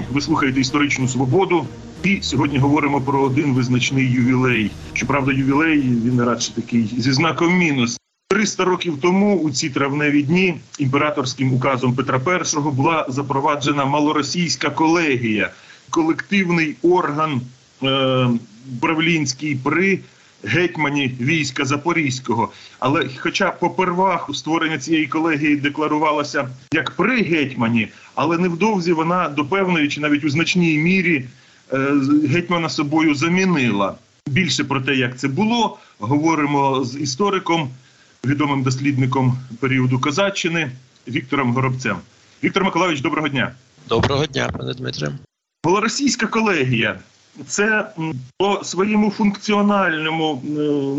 день. 0.00 0.14
Ви 0.14 0.20
слухаєте 0.20 0.60
історичну 0.60 1.08
свободу. 1.08 1.66
І 2.04 2.18
сьогодні 2.22 2.58
говоримо 2.58 3.00
про 3.00 3.22
один 3.22 3.54
визначний 3.54 4.10
ювілей. 4.10 4.70
Щоправда, 4.92 5.32
ювілей 5.32 5.80
він 5.80 6.22
радше 6.22 6.54
такий 6.54 6.90
зі 6.98 7.12
знаком 7.12 7.58
мінус. 7.58 8.00
300 8.28 8.64
років 8.64 8.98
тому 9.02 9.38
у 9.38 9.50
ці 9.50 9.70
травневі 9.70 10.22
дні 10.22 10.54
імператорським 10.78 11.52
указом 11.52 11.94
Петра 11.94 12.20
І 12.42 12.58
була 12.58 13.06
запроваджена 13.08 13.84
малоросійська 13.84 14.70
колегія, 14.70 15.50
колективний 15.90 16.76
орган 16.82 17.40
е, 17.82 18.28
управлінський 18.76 19.56
при 19.64 19.98
гетьмані 20.44 21.14
війська 21.20 21.64
Запорізького. 21.64 22.52
Але, 22.78 23.08
хоча 23.18 23.50
попервах 23.50 24.30
створення 24.34 24.78
цієї 24.78 25.06
колегії 25.06 25.56
декларувалося 25.56 26.48
як 26.74 26.90
при 26.90 27.22
гетьмані, 27.22 27.88
але 28.14 28.38
невдовзі 28.38 28.92
вона 28.92 29.28
до 29.28 29.44
певної 29.44 29.88
чи 29.88 30.00
навіть 30.00 30.24
у 30.24 30.30
значній 30.30 30.78
мірі 30.78 31.24
е, 31.72 31.92
гетьмана 32.28 32.68
собою 32.68 33.14
замінила. 33.14 33.94
Більше 34.26 34.64
про 34.64 34.80
те, 34.80 34.94
як 34.94 35.18
це 35.18 35.28
було, 35.28 35.78
говоримо 35.98 36.84
з 36.84 37.00
істориком, 37.00 37.70
відомим 38.24 38.62
дослідником 38.62 39.38
періоду 39.60 40.00
Козаччини 40.00 40.70
Віктором 41.08 41.52
Горобцем. 41.52 41.96
Віктор 42.44 42.64
Миколаївич, 42.64 43.00
доброго 43.00 43.28
дня. 43.28 43.54
Доброго 43.88 44.26
дня, 44.26 44.50
пане 44.58 44.74
Дмитре. 44.74 45.12
Малоросійська 45.64 46.26
колегія 46.26 46.98
це 47.46 47.92
по 48.36 48.64
своєму 48.64 49.10
функціональному 49.10 50.42
е, 50.44 50.48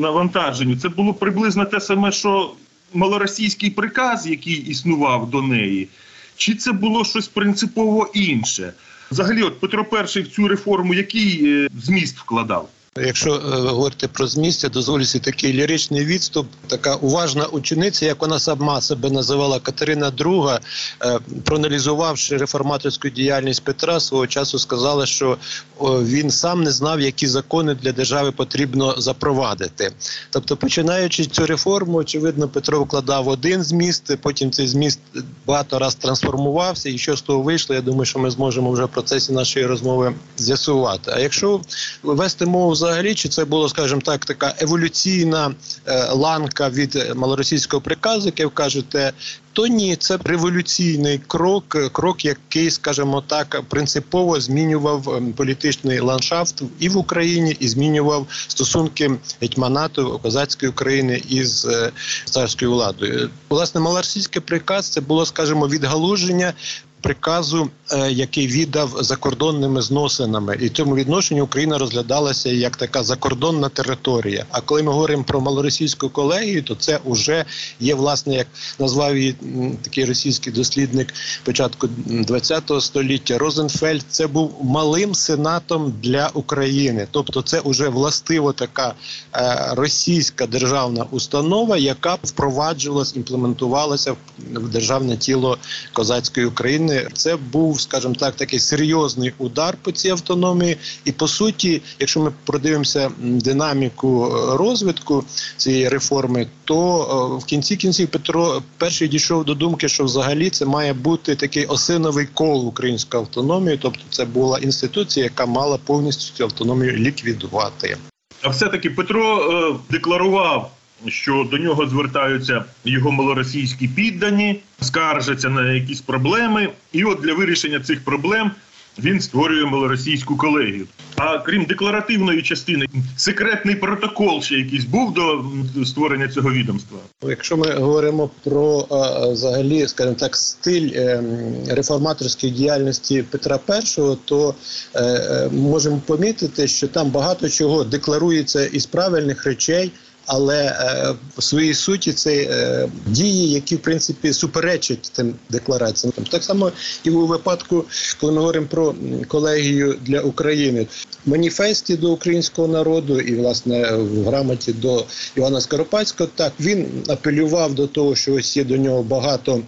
навантаженню. 0.01 0.75
Це 0.75 0.89
було 0.89 1.13
приблизно 1.13 1.65
те 1.65 1.81
саме, 1.81 2.11
що 2.11 2.53
малоросійський 2.93 3.69
приказ, 3.69 4.27
який 4.27 4.53
існував 4.53 5.29
до 5.29 5.41
неї, 5.41 5.87
чи 6.35 6.55
це 6.55 6.71
було 6.71 7.05
щось 7.05 7.27
принципово 7.27 8.11
інше? 8.13 8.73
Взагалі, 9.11 9.41
от 9.41 9.59
Петро 9.59 9.85
І 10.15 10.19
в 10.19 10.31
цю 10.31 10.47
реформу 10.47 10.93
який 10.93 11.51
е, 11.51 11.69
зміст 11.83 12.17
вкладав? 12.17 12.69
Якщо 12.97 13.35
е, 13.35 13.39
говорити 13.69 14.07
про 14.07 14.27
зміст, 14.27 14.63
я 14.63 14.69
дозволю 14.69 15.03
такий 15.05 15.53
ліричний 15.53 16.05
відступ. 16.05 16.47
Така 16.67 16.95
уважна 16.95 17.45
учениця, 17.45 18.05
як 18.05 18.21
вона 18.21 18.39
сама 18.39 18.81
себе 18.81 19.09
називала 19.09 19.59
Катерина 19.59 20.11
II, 20.11 20.59
е, 21.03 21.19
проаналізувавши 21.45 22.37
реформаторську 22.37 23.09
діяльність 23.09 23.63
Петра, 23.63 23.99
свого 23.99 24.27
часу 24.27 24.59
сказала, 24.59 25.05
що 25.05 25.37
він 25.81 26.31
сам 26.31 26.63
не 26.63 26.71
знав, 26.71 27.01
які 27.01 27.27
закони 27.27 27.75
для 27.75 27.91
держави 27.91 28.31
потрібно 28.31 28.95
запровадити. 28.97 29.91
Тобто, 30.29 30.57
починаючи 30.57 31.25
цю 31.25 31.45
реформу, 31.45 31.97
очевидно, 31.97 32.47
Петро 32.47 32.83
вкладав 32.83 33.27
один 33.27 33.63
зміст. 33.63 34.17
Потім 34.21 34.51
цей 34.51 34.67
зміст 34.67 34.99
багато 35.45 35.79
раз 35.79 35.95
трансформувався, 35.95 36.89
і 36.89 36.97
що 36.97 37.17
з 37.17 37.21
того 37.21 37.41
вийшло, 37.41 37.75
я 37.75 37.81
думаю, 37.81 38.05
що 38.05 38.19
ми 38.19 38.31
зможемо 38.31 38.71
вже 38.71 38.85
в 38.85 38.89
процесі 38.89 39.33
нашої 39.33 39.65
розмови 39.65 40.13
з'ясувати. 40.37 41.11
А 41.15 41.19
якщо 41.19 41.61
вести 42.03 42.45
мову 42.45 42.75
взагалі, 42.81 43.15
чи 43.15 43.29
це 43.29 43.45
було, 43.45 43.69
скажімо 43.69 44.01
так, 44.05 44.25
така 44.25 44.53
еволюційна 44.59 45.53
е, 45.85 46.07
ланка 46.11 46.69
від 46.69 47.13
малоросійського 47.15 47.81
приказу, 47.81 48.25
як 48.25 48.39
ви 48.39 48.49
кажете, 48.53 49.13
то 49.53 49.67
ні, 49.67 49.95
це 49.95 50.17
революційний 50.23 51.21
крок, 51.27 51.91
крок, 51.91 52.25
який, 52.25 52.71
скажімо 52.71 53.23
так, 53.27 53.61
принципово 53.69 54.41
змінював 54.41 55.09
ем, 55.09 55.33
політичний 55.33 55.99
ландшафт 55.99 56.63
і 56.79 56.89
в 56.89 56.97
Україні, 56.97 57.57
і 57.59 57.67
змінював 57.67 58.27
стосунки 58.47 59.11
гетьманату 59.41 60.19
козацької 60.23 60.69
України 60.69 61.23
із 61.29 61.65
е, 61.65 61.91
царською 62.25 62.71
владою. 62.71 63.29
Власне, 63.49 63.81
малоросійський 63.81 64.41
приказ 64.41 64.89
це 64.89 65.01
було, 65.01 65.25
скажімо, 65.25 65.67
відгалуження 65.67 66.53
приказу, 67.01 67.69
е, 67.91 68.11
який 68.11 68.47
відав 68.47 68.97
закордонними 68.99 69.81
зносинами, 69.81 70.57
і 70.61 70.69
цьому 70.69 70.95
відношенні 70.95 71.41
Україна 71.41 71.77
розглядалася 71.77 72.49
як 72.49 72.77
така 72.77 73.03
закордонна 73.03 73.69
територія. 73.69 74.45
А 74.51 74.61
коли 74.61 74.83
ми 74.83 74.91
говоримо 74.91 75.23
про 75.23 75.41
малоросійську 75.41 76.09
колегію, 76.09 76.63
то 76.63 76.75
це 76.75 76.99
вже 77.05 77.45
є 77.79 77.95
власне, 77.95 78.35
як 78.35 78.47
назвав 78.79 79.17
її 79.17 79.35
такий 79.81 80.05
російський 80.05 80.53
дослідник 80.53 81.13
початку 81.43 81.89
ХХ 82.27 82.81
століття. 82.81 83.37
Розенфельд 83.37 84.05
це 84.09 84.27
був 84.27 84.55
малим 84.63 85.15
сенатом 85.15 85.93
для 86.03 86.29
України, 86.33 87.07
тобто 87.11 87.41
це 87.41 87.61
вже 87.65 87.89
властиво 87.89 88.53
така 88.53 88.93
е, 89.35 89.67
російська 89.71 90.47
державна 90.47 91.05
установа, 91.11 91.77
яка 91.77 92.17
впроваджувалась, 92.23 93.15
імплементувалася 93.15 94.15
в 94.53 94.69
державне 94.69 95.17
тіло 95.17 95.57
козацької 95.93 96.45
України. 96.45 96.90
України 96.91 97.09
це 97.13 97.35
був, 97.35 97.81
скажімо 97.81 98.15
так, 98.19 98.35
такий 98.35 98.59
серйозний 98.59 99.33
удар 99.37 99.77
по 99.81 99.91
цій 99.91 100.09
автономії. 100.09 100.77
І 101.05 101.11
по 101.11 101.27
суті, 101.27 101.81
якщо 101.99 102.19
ми 102.19 102.31
продивимося 102.45 103.11
динаміку 103.19 104.25
е, 104.25 104.57
розвитку 104.57 105.23
цієї 105.57 105.89
реформи, 105.89 106.47
то 106.65 106.77
е, 107.01 107.43
в 107.43 107.45
кінці 107.45 107.75
кінців 107.75 108.07
Петро 108.07 108.61
перший 108.77 109.07
дійшов 109.07 109.45
до 109.45 109.53
думки, 109.53 109.89
що 109.89 110.03
взагалі 110.03 110.49
це 110.49 110.65
має 110.65 110.93
бути 110.93 111.35
такий 111.35 111.65
осиновий 111.65 112.25
кол 112.33 112.67
української 112.67 113.23
автономії, 113.23 113.79
тобто 113.81 114.01
це 114.09 114.25
була 114.25 114.59
інституція, 114.59 115.23
яка 115.23 115.45
мала 115.45 115.77
повністю 115.85 116.37
цю 116.37 116.43
автономію 116.43 116.91
ліквідувати. 116.91 117.97
А 118.41 118.49
все 118.49 118.67
таки 118.67 118.89
Петро 118.89 119.37
е, 119.37 119.75
декларував 119.89 120.71
що 121.07 121.47
до 121.51 121.57
нього 121.57 121.87
звертаються 121.87 122.65
його 122.85 123.11
малоросійські 123.11 123.87
піддані, 123.87 124.59
скаржаться 124.81 125.49
на 125.49 125.71
якісь 125.71 126.01
проблеми, 126.01 126.69
і 126.91 127.03
от 127.03 127.21
для 127.21 127.33
вирішення 127.33 127.79
цих 127.79 128.03
проблем 128.03 128.51
він 128.99 129.21
створює 129.21 129.65
малоросійську 129.65 130.37
колегію. 130.37 130.87
А 131.15 131.39
крім 131.39 131.63
декларативної 131.65 132.41
частини, 132.41 132.85
секретний 133.17 133.75
протокол 133.75 134.41
ще 134.41 134.55
якийсь 134.55 134.85
був 134.85 135.13
до 135.13 135.45
створення 135.85 136.27
цього 136.27 136.51
відомства. 136.51 136.97
Якщо 137.23 137.57
ми 137.57 137.71
говоримо 137.71 138.29
про 138.43 138.87
взагалі, 139.31 139.87
скажімо 139.87 140.15
так, 140.19 140.35
стиль 140.35 140.89
ем, 140.95 141.25
реформаторської 141.69 142.53
діяльності 142.53 143.23
Петра 143.23 143.59
І, 143.69 144.01
то 144.25 144.55
е, 144.93 145.03
е, 145.03 145.49
можемо 145.49 146.01
помітити, 146.05 146.67
що 146.67 146.87
там 146.87 147.09
багато 147.09 147.49
чого 147.49 147.83
декларується 147.83 148.65
із 148.65 148.85
правильних 148.85 149.45
речей 149.45 149.91
але 150.25 150.63
е, 150.65 151.15
в 151.37 151.43
своїй 151.43 151.73
суті 151.73 152.13
це 152.13 152.33
е, 152.33 152.89
дії, 153.07 153.51
які 153.51 153.75
в 153.75 153.79
принципі 153.81 154.33
суперечать 154.33 155.11
тим 155.15 155.35
деклараціям. 155.49 156.13
Так 156.29 156.43
само 156.43 156.71
і 157.03 157.09
у 157.09 157.27
випадку, 157.27 157.85
коли 158.19 158.33
ми 158.33 158.39
говоримо 158.39 158.67
про 158.67 158.95
колегію 159.27 159.95
для 160.01 160.21
України, 160.21 160.87
в 161.25 161.29
маніфесті 161.29 161.97
до 161.97 162.11
українського 162.11 162.67
народу 162.67 163.19
і 163.19 163.35
власне 163.35 163.95
в 163.95 164.25
грамоті 164.25 164.73
до 164.73 165.05
Івана 165.35 165.61
Скоропадського, 165.61 166.29
так 166.35 166.53
він 166.59 167.03
апелював 167.07 167.73
до 167.73 167.87
того, 167.87 168.15
що 168.15 168.33
ось 168.33 168.57
є 168.57 168.63
до 168.63 168.77
нього 168.77 169.03
багато 169.03 169.61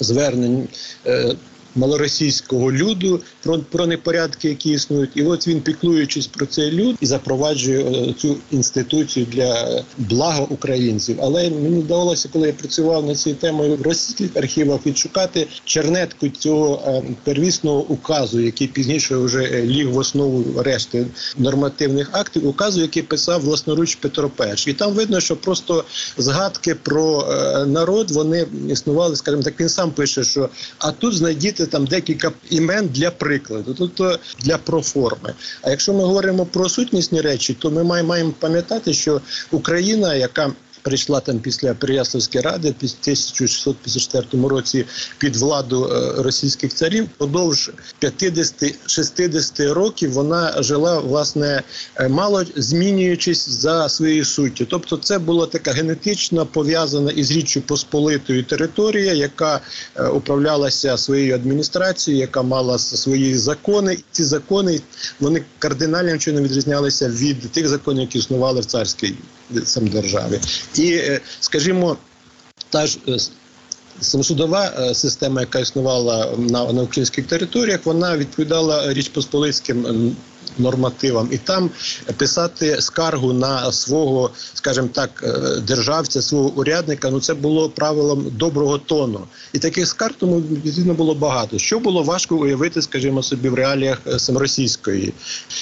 звернень. 0.00 0.68
Малоросійського 1.74 2.72
люду 2.72 3.20
про 3.42 3.58
про 3.58 3.86
непорядки, 3.86 4.48
які 4.48 4.70
існують, 4.70 5.10
і 5.14 5.22
от 5.22 5.48
він 5.48 5.60
піклуючись 5.60 6.26
про 6.26 6.46
цей 6.46 6.70
люд 6.72 6.96
і 7.00 7.06
запроваджує 7.06 7.80
е, 7.80 8.14
цю 8.18 8.36
інституцію 8.50 9.26
для 9.32 9.82
блага 9.98 10.40
українців. 10.40 11.16
Але 11.22 11.50
мені 11.50 11.80
вдалося, 11.80 12.28
коли 12.32 12.46
я 12.46 12.52
працював 12.52 13.06
над 13.06 13.18
цією 13.18 13.40
темою 13.40 13.76
в 13.76 13.82
російських 13.82 14.36
архівах, 14.36 14.86
відшукати 14.86 15.46
чернетку 15.64 16.28
цього 16.28 16.82
е, 16.86 17.02
первісного 17.24 17.80
указу, 17.80 18.40
який 18.40 18.66
пізніше 18.66 19.16
вже 19.16 19.42
е, 19.42 19.62
ліг 19.62 19.90
в 19.90 19.96
основу 19.96 20.62
решти 20.62 21.06
нормативних 21.38 22.08
актів, 22.12 22.46
указу, 22.46 22.80
який 22.80 23.02
писав 23.02 23.40
власноруч 23.40 23.94
Петро 23.94 24.30
І. 24.66 24.70
І 24.70 24.74
там 24.74 24.92
видно, 24.92 25.20
що 25.20 25.36
просто 25.36 25.84
згадки 26.18 26.74
про 26.74 27.26
народ 27.66 28.10
вони 28.10 28.46
існували, 28.68 29.16
скажімо 29.16 29.42
так, 29.42 29.60
він 29.60 29.68
сам 29.68 29.90
пише, 29.90 30.24
що 30.24 30.48
а 30.78 30.92
тут 30.92 31.14
знайдіть 31.14 31.59
там 31.66 31.86
декілька 31.86 32.32
імен 32.50 32.88
для 32.88 33.10
прикладу, 33.10 33.74
тобто 33.78 34.18
для 34.38 34.58
проформи. 34.58 35.34
А 35.62 35.70
якщо 35.70 35.92
ми 35.92 36.04
говоримо 36.04 36.46
про 36.46 36.68
сутнісні 36.68 37.20
речі, 37.20 37.56
то 37.58 37.70
ми 37.70 37.84
маємо 37.84 38.32
пам'ятати, 38.38 38.92
що 38.92 39.20
Україна, 39.50 40.14
яка 40.14 40.52
прийшла 40.82 41.20
там 41.20 41.38
після 41.38 41.74
Переяславської 41.74 42.44
ради 42.44 42.68
в 42.68 42.74
1654 42.74 44.48
році 44.48 44.84
під 45.18 45.36
владу 45.36 45.84
е, 45.84 46.22
російських 46.22 46.74
царів. 46.74 47.08
Продовж 47.18 47.70
50-60 48.02 49.72
років 49.72 50.12
вона 50.12 50.62
жила 50.62 50.98
власне 50.98 51.62
е, 51.96 52.08
мало 52.08 52.44
змінюючись 52.56 53.48
за 53.48 53.88
своєю 53.88 54.24
суттю. 54.24 54.66
Тобто, 54.70 54.96
це 54.96 55.18
була 55.18 55.46
така 55.46 55.72
генетично 55.72 56.46
пов'язана 56.46 57.10
із 57.10 57.30
річчю 57.30 57.60
Посполитою 57.60 58.44
територія, 58.44 59.12
яка 59.12 59.60
е, 59.96 60.08
управлялася 60.08 60.96
своєю 60.96 61.34
адміністрацією, 61.34 62.20
яка 62.20 62.42
мала 62.42 62.78
свої 62.78 63.38
закони. 63.38 63.98
Ці 64.10 64.24
закони 64.24 64.80
вони 65.20 65.42
кардинальним 65.58 66.18
чином 66.18 66.44
відрізнялися 66.44 67.08
від 67.08 67.50
тих 67.50 67.68
законів, 67.68 68.00
які 68.00 68.18
існували 68.18 68.60
в 68.60 68.64
царській 68.64 69.14
сам 69.64 69.86
державі. 69.86 70.40
І, 70.74 70.92
е, 70.92 71.20
скажімо, 71.40 71.96
та 72.70 72.86
ж 72.86 72.98
судова 72.98 73.36
Самосудова 74.00 74.72
е, 74.78 74.94
система, 74.94 75.40
яка 75.40 75.58
існувала 75.58 76.28
на, 76.38 76.72
на 76.72 76.82
українських 76.82 77.26
територіях, 77.26 77.80
вона 77.84 78.16
відповідала 78.16 78.92
річ 78.92 79.08
нормативам, 80.58 81.28
і 81.32 81.38
там 81.38 81.70
писати 82.16 82.80
скаргу 82.80 83.32
на 83.32 83.72
свого, 83.72 84.30
скажімо 84.54 84.88
так, 84.92 85.10
е, 85.22 85.60
державця, 85.60 86.22
свого 86.22 86.48
урядника. 86.48 87.10
Ну 87.10 87.20
це 87.20 87.34
було 87.34 87.68
правилом 87.68 88.26
доброго 88.32 88.78
тону, 88.78 89.20
і 89.52 89.58
таких 89.58 89.86
скарг 89.88 90.14
тому 90.18 90.40
відповідно 90.40 90.94
було 90.94 91.14
багато. 91.14 91.58
Що 91.58 91.80
було 91.80 92.02
важко 92.02 92.36
уявити, 92.36 92.82
скажімо 92.82 93.22
собі, 93.22 93.48
в 93.48 93.54
реаліях 93.54 93.98
е, 94.06 94.18
саморосійської. 94.18 95.12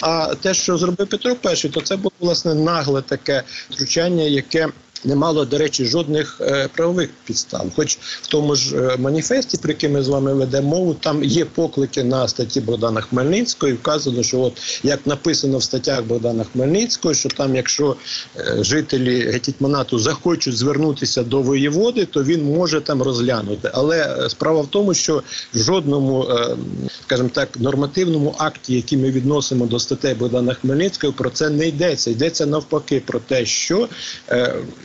А 0.00 0.34
те, 0.34 0.54
що 0.54 0.78
зробив 0.78 1.06
Петро 1.06 1.36
І, 1.64 1.68
то 1.68 1.80
це 1.80 1.96
було 1.96 2.12
власне 2.20 2.54
нагле 2.54 3.02
таке 3.02 3.42
втручання, 3.70 4.22
яке 4.22 4.68
не 5.04 5.16
мало, 5.16 5.44
до 5.44 5.58
речі, 5.58 5.84
жодних 5.84 6.40
е, 6.40 6.68
правових 6.76 7.10
підстав. 7.24 7.70
Хоч 7.76 7.98
в 8.22 8.26
тому 8.26 8.54
ж 8.54 8.76
е, 8.76 8.96
маніфесті, 8.96 9.56
про 9.56 9.70
який 9.70 9.88
ми 9.88 10.02
з 10.02 10.08
вами 10.08 10.34
ведемо 10.34 10.68
мову, 10.68 10.94
там 10.94 11.24
є 11.24 11.44
поклики 11.44 12.04
на 12.04 12.28
статті 12.28 12.60
Богдана 12.60 13.00
Хмельницького, 13.00 13.72
і 13.72 13.74
вказано, 13.74 14.22
що 14.22 14.40
от 14.40 14.80
як 14.82 15.06
написано 15.06 15.58
в 15.58 15.62
статтях 15.62 16.04
Богдана 16.04 16.44
Хмельницького, 16.52 17.14
що 17.14 17.28
там, 17.28 17.56
якщо 17.56 17.96
е, 18.36 18.56
жителі 18.60 19.20
гетітманату 19.20 19.98
захочуть 19.98 20.56
звернутися 20.56 21.22
до 21.22 21.42
воєводи, 21.42 22.06
то 22.06 22.24
він 22.24 22.44
може 22.44 22.80
там 22.80 23.02
розглянути. 23.02 23.70
Але 23.74 24.26
справа 24.28 24.60
в 24.60 24.66
тому, 24.66 24.94
що 24.94 25.22
в 25.54 25.58
жодному, 25.58 26.28
скажімо 27.02 27.30
так, 27.32 27.48
нормативному 27.58 28.34
акті, 28.38 28.74
який 28.74 28.98
ми 28.98 29.10
відносимо 29.10 29.66
до 29.66 29.78
статей 29.78 30.14
Богдана 30.14 30.54
Хмельницького, 30.54 31.12
про 31.12 31.30
це 31.30 31.50
не 31.50 31.68
йдеться. 31.68 32.10
Йдеться 32.10 32.46
навпаки 32.46 33.02
про 33.06 33.18
те, 33.20 33.46
що 33.46 33.88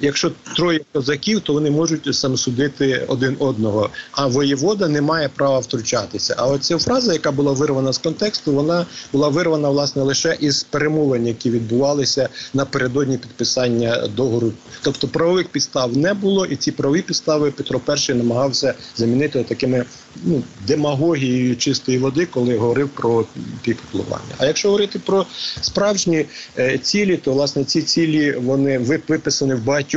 якщо 0.04 0.32
троє 0.56 0.80
козаків, 0.94 1.42
то 1.42 1.54
вони 1.54 1.72
можуть 1.72 2.16
самосудити 2.16 3.06
один 3.08 3.36
одного. 3.40 3.90
А 4.12 4.28
воєвода 4.28 4.88
не 4.88 5.02
має 5.02 5.30
права 5.30 5.60
втручатися. 5.60 6.36
А 6.38 6.48
оця 6.48 6.78
фраза, 6.78 7.14
яка 7.14 7.32
була 7.32 7.52
вирвана 7.52 7.94
з 7.94 7.98
контексту, 7.98 8.52
вона 8.52 8.86
була 9.14 9.28
вирвана 9.28 9.70
власне 9.70 10.02
лише 10.02 10.38
із 10.40 10.64
перемовин, 10.64 11.28
які 11.28 11.50
відбувалися 11.50 12.30
напередодні 12.54 13.18
підписання 13.18 14.08
договору. 14.08 14.52
Тобто 14.82 15.08
правових 15.08 15.48
підстав 15.48 15.98
не 15.98 16.14
було, 16.14 16.46
і 16.46 16.56
ці 16.56 16.72
правові 16.72 17.02
підстави 17.02 17.52
Петро 17.52 17.82
І 18.10 18.14
намагався 18.14 18.74
замінити 18.96 19.44
такими 19.44 19.86
ну, 20.24 20.44
демагогією 20.68 21.56
чистої 21.56 21.98
води, 21.98 22.26
коли 22.26 22.58
говорив 22.58 22.90
про 22.90 23.26
піклування. 23.62 24.36
А 24.38 24.46
якщо 24.46 24.68
говорити 24.68 25.00
про 25.00 25.26
справжні 25.62 26.26
е, 26.60 26.78
цілі, 26.78 27.18
то 27.18 27.34
власне 27.34 27.64
ці 27.64 27.82
цілі 27.82 28.32
вони 28.32 28.78
виписані 28.78 29.54
в 29.54 29.64
багатьох 29.64 29.93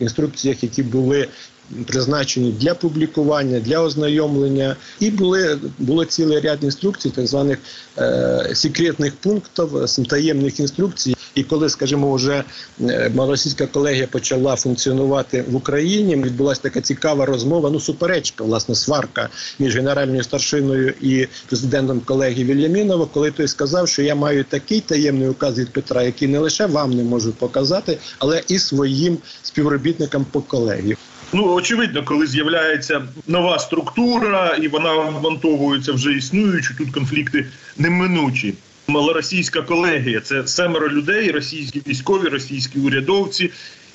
інструкціях, 0.00 0.62
які 0.62 0.82
були. 0.82 1.28
Призначені 1.86 2.52
для 2.52 2.74
публікування, 2.74 3.60
для 3.60 3.80
ознайомлення, 3.80 4.76
і 5.00 5.10
були 5.10 5.58
було 5.78 6.04
цілий 6.04 6.40
ряд 6.40 6.64
інструкцій, 6.64 7.10
так 7.10 7.26
званих 7.26 7.58
е, 7.98 8.50
секретних 8.54 9.14
пунктів, 9.16 9.70
таємних 10.08 10.60
інструкцій. 10.60 11.13
І 11.34 11.42
коли, 11.42 11.68
скажімо, 11.68 12.14
вже 12.14 12.44
е, 12.80 13.12
російська 13.16 13.66
колегія 13.66 14.06
почала 14.06 14.56
функціонувати 14.56 15.44
в 15.48 15.56
Україні, 15.56 16.16
відбулася 16.16 16.62
така 16.62 16.80
цікава 16.80 17.26
розмова. 17.26 17.70
Ну, 17.70 17.80
суперечка, 17.80 18.44
власне, 18.44 18.74
сварка 18.74 19.28
між 19.58 19.76
генеральною 19.76 20.24
старшиною 20.24 20.94
і 21.00 21.26
президентом 21.46 22.00
колегії 22.00 22.44
Вільямінова, 22.44 23.06
коли 23.06 23.30
той 23.30 23.48
сказав, 23.48 23.88
що 23.88 24.02
я 24.02 24.14
маю 24.14 24.44
такий 24.44 24.80
таємний 24.80 25.28
указ 25.28 25.58
від 25.58 25.72
Петра, 25.72 26.02
який 26.02 26.28
не 26.28 26.38
лише 26.38 26.66
вам 26.66 26.90
не 26.90 27.02
можу 27.02 27.32
показати, 27.32 27.98
але 28.18 28.42
і 28.48 28.58
своїм 28.58 29.18
співробітникам 29.42 30.26
по 30.32 30.40
колегії. 30.40 30.96
Ну 31.32 31.52
очевидно, 31.52 32.04
коли 32.04 32.26
з'являється 32.26 33.02
нова 33.26 33.58
структура 33.58 34.56
і 34.62 34.68
вона 34.68 34.94
вмонтовується 34.94 35.92
вже 35.92 36.12
існуючи, 36.12 36.74
тут 36.74 36.90
конфлікти 36.90 37.46
неминучі. 37.78 38.54
Малоросійська 38.86 39.62
колегія 39.62 40.20
це 40.20 40.46
семеро 40.46 40.88
людей, 40.88 41.30
російські 41.30 41.82
військові, 41.86 42.28
російські 42.28 42.78
урядовці, 42.78 43.50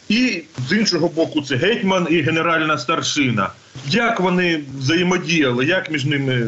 і 0.09 0.41
з 0.69 0.73
іншого 0.73 1.07
боку, 1.07 1.41
це 1.41 1.55
гетьман 1.55 2.07
і 2.09 2.21
генеральна 2.21 2.77
старшина. 2.77 3.49
Як 3.87 4.19
вони 4.19 4.63
взаємодіяли, 4.79 5.65
як 5.65 5.91
між 5.91 6.05
ними 6.05 6.33
е, 6.33 6.45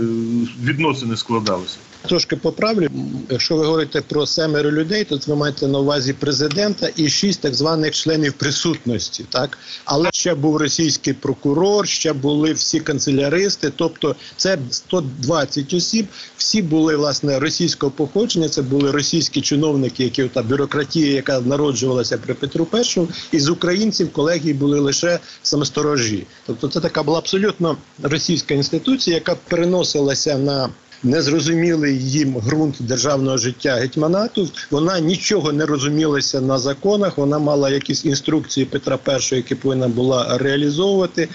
відносини 0.63 1.17
складалися? 1.17 1.77
Трошки 2.07 2.36
поправлю, 2.36 2.88
якщо 3.30 3.56
ви 3.56 3.65
говорите 3.65 4.01
про 4.01 4.25
семеро 4.25 4.71
людей, 4.71 5.03
то 5.03 5.19
ви 5.27 5.36
маєте 5.36 5.68
на 5.68 5.80
увазі 5.80 6.13
президента 6.13 6.89
і 6.95 7.09
шість 7.09 7.42
так 7.42 7.56
званих 7.56 7.92
членів 7.94 8.33
присутності, 8.33 9.25
так 9.30 9.57
але 9.86 10.09
ще 10.13 10.36
був 10.36 10.57
російський 10.57 11.13
прокурор, 11.13 11.88
ще 11.88 12.13
були 12.13 12.53
всі 12.53 12.80
канцеляристи, 12.80 13.71
тобто 13.75 14.15
це 14.38 14.57
120 14.69 15.74
осіб. 15.74 16.07
Всі 16.38 16.62
були 16.62 16.95
власне 16.95 17.39
російського 17.39 17.92
походження. 17.92 18.50
Це 18.50 18.62
були 18.62 18.92
російські 18.92 19.42
чиновники, 19.42 20.03
які 20.03 20.24
та 20.24 20.44
бюрократія, 20.44 21.13
яка 21.13 21.39
народжувалася 21.39 22.18
при 22.18 22.33
Петру 22.33 22.68
І, 22.98 23.01
і 23.31 23.39
з 23.39 23.50
українців 23.50 24.13
колегії 24.13 24.53
були 24.53 24.80
лише 24.80 25.19
самосторожі. 25.44 26.27
Тобто, 26.45 26.68
це 26.68 26.80
така 26.80 27.03
була 27.03 27.18
абсолютно 27.18 27.77
російська 28.03 28.53
інституція, 28.53 29.15
яка 29.15 29.36
переносилася 29.36 30.38
на 30.38 30.69
незрозумілий 31.03 32.09
їм 32.09 32.38
ґрунт 32.38 32.75
державного 32.80 33.38
життя 33.38 33.75
гетьманату. 33.75 34.50
Вона 34.71 35.00
нічого 35.00 35.51
не 35.51 35.65
розумілася 35.65 36.42
на 36.42 36.59
законах. 36.59 37.18
Вона 37.18 37.39
мала 37.39 37.69
якісь 37.69 38.06
інструкції 38.06 38.65
Петра 38.65 39.00
І, 39.31 39.36
які 39.36 39.56
повинна 39.56 39.88
була 39.88 40.38
реалізовувати. 40.38 41.30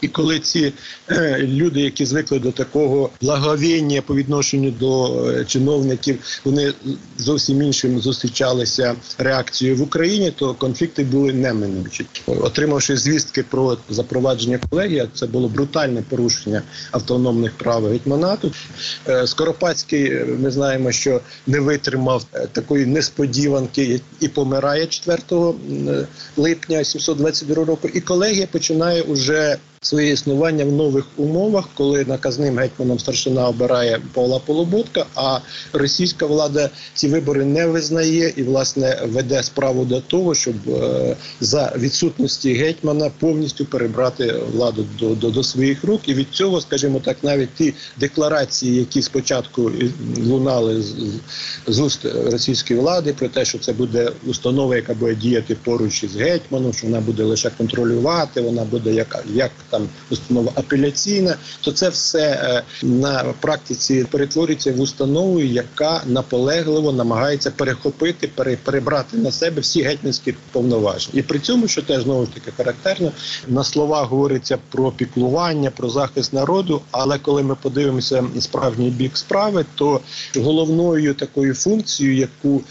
І 0.00 0.08
коли 0.08 0.38
ці 0.40 0.72
е, 1.10 1.38
люди, 1.42 1.80
які 1.80 2.06
звикли 2.06 2.38
до 2.38 2.52
такого 2.52 3.10
благовіння 3.20 4.02
по 4.02 4.14
відношенню 4.14 4.70
до 4.70 5.24
е, 5.30 5.44
чиновників, 5.44 6.18
вони 6.44 6.72
зовсім 7.18 7.62
іншим 7.62 8.00
зустрічалися 8.00 8.94
реакцією 9.18 9.76
в 9.76 9.82
Україні, 9.82 10.30
то 10.30 10.54
конфлікти 10.54 11.04
були 11.04 11.32
неминучі. 11.32 12.06
Отримавши 12.26 12.96
звістки 12.96 13.42
про 13.42 13.78
запровадження 13.88 14.60
колегія, 14.70 15.08
це 15.14 15.26
було 15.26 15.48
брутальне 15.48 16.02
порушення 16.08 16.62
автономних 16.90 17.52
прав 17.52 17.84
гетьманату. 17.86 18.52
Е, 19.08 19.26
Скоропадський, 19.26 20.04
е, 20.12 20.24
ми 20.38 20.50
знаємо, 20.50 20.92
що 20.92 21.20
не 21.46 21.60
витримав 21.60 22.24
е, 22.34 22.46
такої 22.52 22.86
несподіванки 22.86 24.00
і 24.20 24.28
помирає 24.28 24.86
4 24.86 25.18
е, 25.88 26.06
липня 26.36 26.84
722 26.84 27.64
року. 27.64 27.88
І 27.94 28.00
колегія 28.00 28.46
починає 28.46 29.02
уже 29.02 29.58
своє 29.80 30.12
існування 30.12 30.64
в 30.64 30.72
нових 30.72 31.04
умовах, 31.16 31.68
коли 31.74 32.04
наказним 32.04 32.58
гетьманом 32.58 32.98
старшина 32.98 33.48
обирає 33.48 34.00
Павла 34.12 34.38
Полуботка, 34.38 35.06
а 35.14 35.38
російська 35.72 36.26
влада 36.26 36.70
ці 36.94 37.08
вибори 37.08 37.44
не 37.44 37.66
визнає 37.66 38.32
і 38.36 38.42
власне 38.42 39.02
веде 39.06 39.42
справу 39.42 39.84
до 39.84 40.00
того, 40.00 40.34
щоб 40.34 40.54
е, 40.68 41.16
за 41.40 41.72
відсутності 41.76 42.54
гетьмана 42.54 43.10
повністю 43.18 43.64
перебрати 43.64 44.34
владу 44.52 44.86
до, 44.98 45.14
до, 45.14 45.30
до 45.30 45.42
своїх 45.42 45.84
рук. 45.84 46.08
І 46.08 46.14
від 46.14 46.30
цього, 46.30 46.60
скажімо 46.60 47.00
так, 47.04 47.16
навіть 47.22 47.54
ті 47.54 47.74
декларації, 47.96 48.76
які 48.76 49.02
спочатку 49.02 49.70
лунали 50.18 50.82
з, 50.82 50.94
з 51.66 51.78
уст 51.78 52.06
російської 52.30 52.80
влади, 52.80 53.12
про 53.12 53.28
те, 53.28 53.44
що 53.44 53.58
це 53.58 53.72
буде 53.72 54.12
установа, 54.26 54.76
яка 54.76 54.94
буде 54.94 55.14
діяти 55.14 55.56
поруч 55.64 56.04
із 56.04 56.16
гетьманом, 56.16 56.72
що 56.72 56.86
вона 56.86 57.00
буде 57.00 57.22
лише 57.22 57.50
контролювати, 57.50 58.40
вона 58.40 58.64
буде 58.64 58.94
як 58.94 59.24
як 59.34 59.50
там 59.70 59.88
установа 60.10 60.52
апеляційна, 60.54 61.36
то 61.60 61.72
це 61.72 61.88
все 61.88 62.20
е, 62.20 62.62
на 62.86 63.34
практиці 63.40 64.06
перетворюється 64.10 64.72
в 64.72 64.80
установу, 64.80 65.40
яка 65.40 66.02
наполегливо 66.06 66.92
намагається 66.92 67.50
перехопити, 67.50 68.28
пере, 68.28 68.56
перебрати 68.56 69.16
на 69.16 69.32
себе 69.32 69.60
всі 69.60 69.82
гетьманські 69.82 70.34
повноваження. 70.52 71.20
І 71.20 71.22
при 71.22 71.38
цьому, 71.38 71.68
що 71.68 71.82
теж 71.82 72.02
знову 72.02 72.24
ж 72.26 72.32
таки 72.34 72.52
характерно, 72.56 73.12
на 73.48 73.64
словах 73.64 74.08
говориться 74.08 74.58
про 74.70 74.90
піклування, 74.90 75.70
про 75.70 75.88
захист 75.88 76.32
народу. 76.32 76.80
Але 76.90 77.18
коли 77.18 77.42
ми 77.42 77.54
подивимося 77.54 78.24
справжній 78.40 78.90
бік 78.90 79.16
справи, 79.16 79.64
то 79.74 80.00
головною 80.36 81.14
такою 81.14 81.54
функцією, 81.54 82.16
яку 82.16 82.62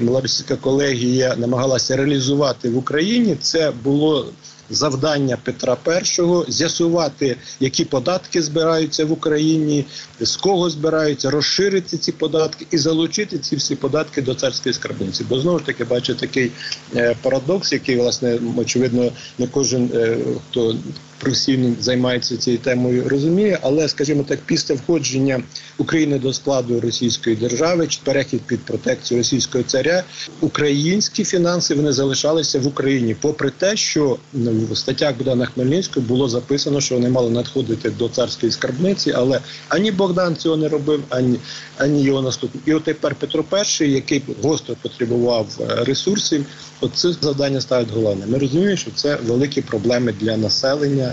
Малоросійська 0.00 0.56
колегія 0.56 1.36
намагалася 1.36 1.96
реалізувати 1.96 2.70
в 2.70 2.76
Україні, 2.76 3.36
це 3.40 3.72
було 3.84 4.26
завдання 4.72 5.38
Петра 5.44 5.76
І 5.86 6.52
з'ясувати, 6.52 7.36
які 7.60 7.84
податки 7.84 8.42
збираються 8.42 9.04
в 9.04 9.12
Україні, 9.12 9.84
з 10.20 10.36
кого 10.36 10.70
збираються, 10.70 11.30
розширити 11.30 11.98
ці 11.98 12.12
податки 12.12 12.66
і 12.70 12.78
залучити 12.78 13.38
ці 13.38 13.56
всі 13.56 13.76
податки 13.76 14.22
до 14.22 14.34
царської 14.34 14.72
скарбниці. 14.72 15.24
Бо 15.28 15.40
знову 15.40 15.58
ж 15.58 15.64
таки 15.64 15.84
бачу 15.84 16.14
такий 16.14 16.52
е, 16.96 17.16
парадокс, 17.22 17.72
який 17.72 17.96
власне 17.96 18.38
очевидно 18.56 19.12
не 19.38 19.46
кожен 19.46 19.90
е, 19.94 20.18
хто 20.50 20.76
професійно 21.22 21.74
займається 21.80 22.36
цією 22.36 22.62
темою, 22.62 23.08
розуміє. 23.08 23.58
Але, 23.62 23.88
скажімо 23.88 24.24
так, 24.28 24.38
після 24.46 24.74
входження 24.74 25.42
України 25.78 26.18
до 26.18 26.32
складу 26.32 26.80
Російської 26.80 27.36
держави 27.36 27.86
чи 27.86 28.00
перехід 28.04 28.40
під 28.42 28.60
протекцію 28.60 29.18
російського 29.18 29.64
царя, 29.64 30.04
українські 30.40 31.24
фінанси 31.24 31.74
вони 31.74 31.92
залишалися 31.92 32.60
в 32.60 32.66
Україні, 32.66 33.16
попри 33.20 33.50
те, 33.50 33.76
що 33.76 34.18
в 34.34 34.76
статтях 34.76 35.16
Богдана 35.16 35.46
Хмельницького 35.46 36.06
було 36.06 36.28
записано, 36.28 36.80
що 36.80 36.94
вони 36.94 37.08
мали 37.08 37.30
надходити 37.30 37.90
до 37.90 38.08
царської 38.08 38.52
скарбниці, 38.52 39.12
але 39.16 39.40
ані 39.68 39.90
Богдан 39.90 40.36
цього 40.36 40.56
не 40.56 40.68
робив, 40.68 41.02
ані 41.08 41.38
ані 41.78 42.02
його 42.02 42.22
наступник. 42.22 42.62
І 42.66 42.74
от 42.74 42.84
тепер 42.84 43.14
Петро 43.14 43.44
І, 43.80 43.84
який 43.84 44.22
гостро 44.42 44.76
потребував 44.82 45.46
е, 45.60 45.84
ресурсів, 45.84 46.46
от 46.82 46.94
це 46.94 47.12
завдання 47.12 47.60
ставить 47.60 47.90
головне. 47.90 48.26
Ми 48.26 48.38
розуміємо, 48.38 48.76
що 48.76 48.90
це 48.90 49.16
великі 49.16 49.62
проблеми 49.62 50.14
для 50.20 50.36
населення. 50.36 51.12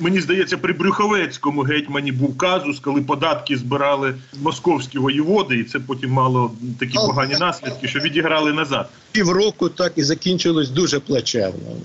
Мені 0.00 0.20
здається, 0.20 0.58
при 0.58 0.72
Брюховецькому 0.72 1.62
гетьмані 1.62 2.12
був 2.12 2.36
казус, 2.36 2.80
коли 2.80 3.02
податки 3.02 3.56
збирали 3.56 4.14
московські 4.42 4.98
воєводи, 4.98 5.56
і 5.56 5.64
це 5.64 5.78
потім 5.78 6.10
мало 6.10 6.52
такі 6.78 6.94
погані 6.94 7.34
наслідки, 7.40 7.88
що 7.88 7.98
відіграли 7.98 8.52
назад. 8.52 8.88
Півроку 9.12 9.68
так 9.68 9.92
і 9.96 10.02
закінчилось 10.02 10.70
дуже 10.70 11.00
плачевно. 11.00 11.76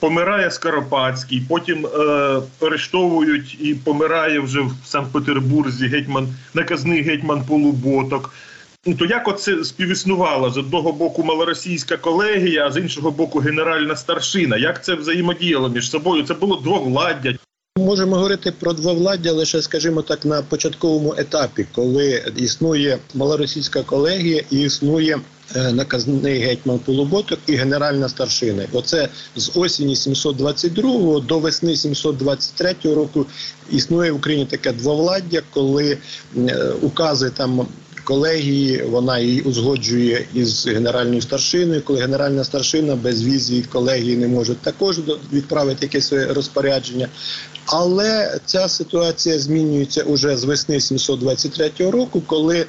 Помирає 0.00 0.50
Скоропадський, 0.50 1.42
потім 1.48 1.86
е, 1.86 2.40
арештовують 2.60 3.56
і 3.60 3.74
помирає 3.74 4.40
вже 4.40 4.60
в 4.60 4.72
Санкт-Петербурзі 4.84 5.86
гетьман, 5.86 6.28
наказний 6.54 7.02
гетьман 7.02 7.44
Полуботок. 7.44 8.32
Ну 8.86 8.94
то 8.94 9.06
як 9.06 9.28
оце 9.28 9.64
співіснувало 9.64 10.50
з 10.50 10.56
одного 10.56 10.92
боку 10.92 11.22
малоросійська 11.22 11.96
колегія, 11.96 12.66
а 12.66 12.72
з 12.72 12.76
іншого 12.76 13.10
боку 13.10 13.38
генеральна 13.38 13.96
старшина? 13.96 14.56
Як 14.56 14.84
це 14.84 14.94
взаємодіяло 14.94 15.68
між 15.68 15.90
собою? 15.90 16.22
Це 16.22 16.34
було 16.34 16.56
двовладдя. 16.56 17.34
Можемо 17.78 18.16
говорити 18.16 18.52
про 18.52 18.72
двовладдя 18.72 19.32
лише, 19.32 19.62
скажімо 19.62 20.02
так, 20.02 20.24
на 20.24 20.42
початковому 20.42 21.14
етапі, 21.18 21.66
коли 21.74 22.32
існує 22.36 22.98
малоросійська 23.14 23.82
колегія 23.82 24.42
і 24.50 24.60
існує 24.60 25.18
е, 25.56 25.72
наказний 25.72 26.38
гетьман 26.40 26.78
Полуботок 26.78 27.38
і 27.46 27.54
генеральна 27.54 28.08
старшина. 28.08 28.66
Оце 28.72 29.08
з 29.36 29.50
осені 29.54 29.96
722 29.96 31.20
до 31.20 31.38
весни 31.38 31.76
723 31.76 32.74
року 32.84 33.26
існує 33.70 34.12
в 34.12 34.16
Україні 34.16 34.46
таке 34.46 34.72
двовладдя, 34.72 35.42
коли 35.50 35.98
е, 36.36 36.70
укази 36.82 37.30
там 37.30 37.66
колегії, 38.08 38.82
вона 38.82 39.18
її 39.18 39.40
узгоджує 39.40 40.26
із 40.34 40.66
генеральною 40.66 41.20
старшиною. 41.22 41.82
Коли 41.82 42.00
генеральна 42.00 42.44
старшина 42.44 42.96
без 42.96 43.24
візії 43.24 43.62
колегії 43.62 44.16
не 44.16 44.28
може 44.28 44.54
також 44.54 44.98
відправити 45.32 45.78
якесь 45.86 46.06
своє 46.08 46.26
розпорядження. 46.26 47.08
Але 47.66 48.38
ця 48.44 48.68
ситуація 48.68 49.38
змінюється 49.38 50.02
уже 50.02 50.36
з 50.36 50.44
весни 50.44 50.80
723 50.80 51.90
року, 51.90 52.22
коли 52.26 52.66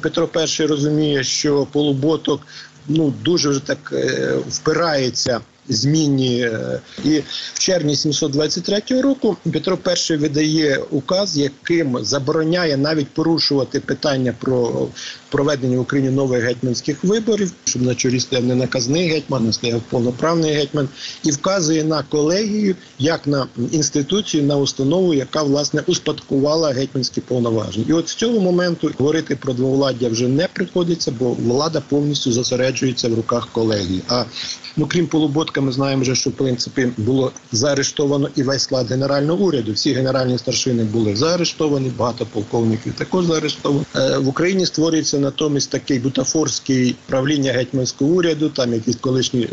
Петро 0.00 0.28
І 0.60 0.62
розуміє, 0.62 1.24
що 1.24 1.66
полуботок 1.72 2.40
ну 2.88 3.12
дуже 3.24 3.48
вже 3.48 3.60
так 3.60 3.78
е, 3.92 4.34
впирається 4.48 5.40
зміні. 5.68 6.40
Е, 6.40 6.80
і 7.04 7.18
в 7.54 7.58
червні 7.58 7.96
723 7.96 9.00
року 9.00 9.36
Петро 9.52 9.78
І 10.10 10.16
видає 10.16 10.78
указ, 10.90 11.36
яким 11.36 11.98
забороняє 12.04 12.76
навіть 12.76 13.08
порушувати 13.08 13.80
питання 13.80 14.34
про 14.40 14.88
проведення 15.34 15.78
в 15.78 15.80
Україні 15.80 16.10
нових 16.10 16.44
гетьманських 16.44 17.04
виборів, 17.04 17.52
щоб 17.64 17.82
на 17.82 17.94
чолі 17.94 18.20
стояв 18.20 18.44
не 18.44 18.54
наказний 18.54 19.08
гетьман, 19.08 19.46
не 19.46 19.52
стояв 19.52 19.80
повноправний 19.90 20.52
гетьман, 20.52 20.88
і 21.24 21.30
вказує 21.30 21.84
на 21.84 22.02
колегію 22.02 22.74
як 22.98 23.26
на 23.26 23.46
інституцію, 23.72 24.42
на 24.42 24.56
установу, 24.56 25.14
яка 25.14 25.42
власне 25.42 25.82
успадкувала 25.86 26.72
гетьманські 26.72 27.20
повноваження. 27.20 27.86
І 27.88 27.92
от 27.92 28.08
з 28.08 28.14
цього 28.14 28.40
моменту 28.40 28.90
говорити 28.98 29.36
про 29.36 29.52
двовладдя 29.52 30.08
вже 30.08 30.28
не 30.28 30.48
приходиться, 30.52 31.12
бо 31.18 31.32
влада 31.32 31.82
повністю 31.88 32.32
зосереджується 32.32 33.08
в 33.08 33.14
руках 33.14 33.48
колегії. 33.52 34.02
А 34.08 34.24
ну 34.76 34.86
крім 34.88 35.06
полуботка, 35.06 35.60
ми 35.60 35.72
знаємо, 35.72 36.02
вже, 36.02 36.14
що 36.14 36.30
в 36.30 36.32
принципі 36.32 36.88
було 36.96 37.32
заарештовано 37.52 38.28
і 38.36 38.42
весь 38.42 38.62
склад 38.62 38.86
генерального 38.88 39.44
уряду. 39.44 39.72
Всі 39.72 39.92
генеральні 39.92 40.38
старшини 40.38 40.84
були 40.84 41.16
заарештовані, 41.16 41.92
багато 41.98 42.26
полковників 42.26 42.92
також 42.92 43.26
заарештовані. 43.26 43.84
Е, 43.96 44.18
в 44.18 44.28
Україні 44.28 44.66
створюється 44.66 45.23
натомість 45.24 45.70
такий 45.70 45.98
бутафорський 45.98 46.96
правління 47.06 47.52
гетьманського 47.52 48.10
уряду, 48.10 48.48
там 48.48 48.74
якісь 48.74 48.96
колишні 48.96 49.48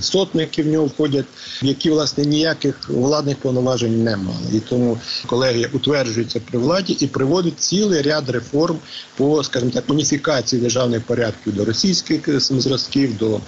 сотники 0.00 0.62
в 0.62 0.66
нього 0.66 0.86
входять, 0.86 1.24
які 1.62 1.90
власне 1.90 2.24
ніяких 2.24 2.88
владних 2.88 3.36
повноважень 3.36 4.04
не 4.04 4.16
мали. 4.16 4.46
І 4.52 4.60
тому 4.60 4.98
колегія 5.26 5.70
утверджується 5.72 6.40
при 6.50 6.58
владі 6.58 6.96
і 7.00 7.06
приводить 7.06 7.60
цілий 7.60 8.02
ряд 8.02 8.30
реформ 8.30 8.78
по, 9.16 9.44
скажімо 9.44 9.70
так, 9.74 9.84
уніфікації 9.90 10.62
державних 10.62 11.02
порядків 11.02 11.54
до 11.54 11.64
російських 11.64 12.40
зразків, 12.40 13.16
до 13.18 13.40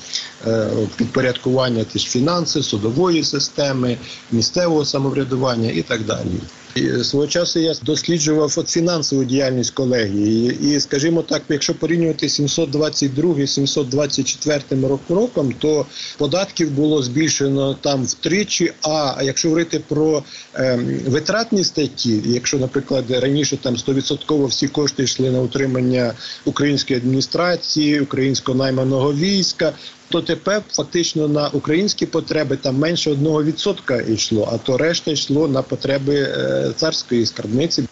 е, 0.47 0.69
підпорядкування 0.97 1.85
ті 1.85 1.99
ж 1.99 2.07
фінанси, 2.07 2.63
судової 2.63 3.25
системи, 3.25 3.97
місцевого 4.33 4.85
самоврядування 4.85 5.71
і 5.71 5.83
так 5.83 6.05
далі. 6.05 6.41
І 6.77 7.05
Свого 7.05 7.27
часу 7.27 7.61
я 7.61 7.75
досліджував 7.83 8.51
фінансову 8.51 9.25
діяльність 9.25 9.71
колегії, 9.71 10.59
і, 10.63 10.81
скажімо 10.81 11.23
так, 11.23 11.43
якщо 11.49 11.75
порівнювати 11.75 12.27
722-724 12.27 14.99
роком, 15.09 15.53
то 15.53 15.87
податків 16.19 16.71
було 16.71 17.03
збільшено 17.03 17.75
там 17.75 18.05
втричі. 18.05 18.73
А 18.83 19.21
якщо 19.23 19.49
говорити 19.49 19.83
про 19.89 20.23
е, 20.55 20.79
витратні 21.07 21.65
статті, 21.65 22.23
якщо, 22.25 22.59
наприклад, 22.59 23.11
раніше 23.11 23.57
там 23.57 23.77
100% 23.77 24.47
всі 24.47 24.69
кошти 24.69 25.03
йшли 25.03 25.31
на 25.31 25.41
утримання 25.41 26.15
української 26.45 26.99
адміністрації, 26.99 28.01
українського 28.01 28.59
найманого 28.59 29.15
війська, 29.15 29.73
то 30.09 30.23
тепер 30.23 30.63
фактично 30.73 31.29
на 31.29 31.49
українські 31.49 32.07
потреби 32.07 32.57
там 32.57 32.79
менше 32.79 33.11
одного 33.11 33.45
відсотка 33.45 34.01
йшло, 34.01 34.49
а 34.53 34.59
то 34.59 34.79
решта 34.79 35.11
йшло 35.11 35.49
на 35.49 35.63
потреби 35.63 36.15
е, 36.15 36.73
царської 36.77 37.27
скарбниці. 37.27 37.85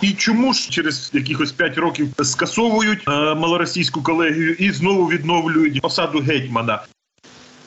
І 0.00 0.12
чому 0.12 0.52
ж 0.52 0.70
через 0.70 1.10
якихось 1.12 1.52
п'ять 1.52 1.78
років 1.78 2.08
скасовують 2.22 3.08
е, 3.08 3.10
малоросійську 3.34 4.02
колегію 4.02 4.52
і 4.52 4.70
знову 4.70 5.06
відновлюють 5.06 5.80
посаду 5.80 6.18
гетьмана? 6.18 6.82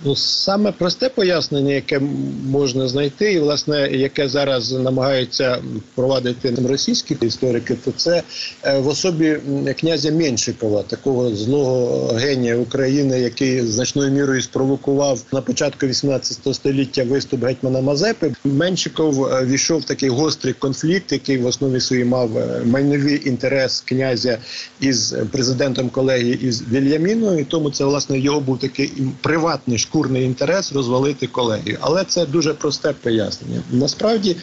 Ну, 0.06 0.16
саме 0.16 0.72
просте 0.72 1.10
пояснення, 1.10 1.74
яке 1.74 2.00
можна 2.46 2.88
знайти, 2.88 3.34
і 3.34 3.40
власне 3.40 3.90
яке 3.92 4.30
зараз 4.30 4.72
намагаються 4.72 5.62
провадити 5.96 6.56
російські 6.68 7.18
історики, 7.22 7.76
то 7.86 7.92
це 7.92 8.24
е, 8.64 8.80
в 8.80 8.88
особі 8.88 9.38
князя 9.80 10.12
Меншикова, 10.12 10.84
такого 10.84 11.36
злого 11.36 12.08
генія 12.14 12.58
України, 12.58 13.20
який 13.20 13.62
значною 13.62 14.12
мірою 14.12 14.42
спровокував 14.42 15.22
на 15.34 15.42
початку 15.42 15.86
18 15.88 16.56
століття 16.56 17.04
виступ 17.04 17.44
гетьмана 17.44 17.82
Мазепи. 17.82 18.34
Меншиков 18.44 19.26
е, 19.26 19.46
війшов 19.46 19.80
в 19.80 19.84
такий 19.86 20.10
гострий 20.10 20.54
конфлікт, 20.54 21.12
який 21.12 21.38
в 21.38 21.46
основі 21.46 21.80
своїй 21.80 22.06
мав 22.06 22.38
е, 22.38 22.62
майновий 22.66 23.30
інтерес 23.30 23.82
князя 23.82 24.38
із 24.80 25.16
президентом 25.32 25.90
колегії 25.90 26.40
із 26.42 26.64
Вільяміною. 26.72 27.40
І 27.40 27.44
тому 27.44 27.72
це 27.72 27.86
власне 27.86 28.20
його 28.20 28.40
був 28.40 28.60
такий 28.60 28.92
приватний 29.22 29.78
шкурний 29.94 30.24
інтерес 30.24 30.74
розвалити 30.74 31.28
колегію. 31.28 31.78
Але 31.82 32.04
це 32.04 32.26
дуже 32.26 32.54
просте 32.54 32.94
пояснення. 33.02 33.62
Насправді 33.72 34.36